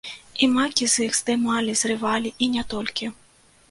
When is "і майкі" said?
0.45-0.87